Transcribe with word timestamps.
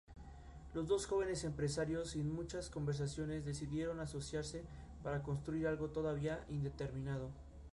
Los 0.73 0.87
dos 0.87 1.05
jóvenes 1.05 1.43
empresarios, 1.43 2.09
sin 2.09 2.33
muchas 2.33 2.71
conversaciones 2.71 3.45
decidieron 3.45 3.99
asociarse 3.99 4.63
para 5.03 5.21
construir 5.21 5.67
algo 5.67 5.91
todavía 5.91 6.43
indeterminado. 6.49 7.29